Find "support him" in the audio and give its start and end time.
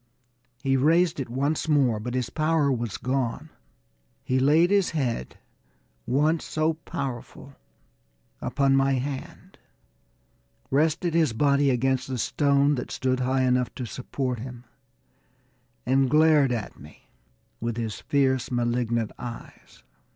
13.85-14.63